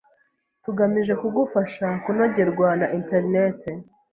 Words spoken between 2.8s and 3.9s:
interineti.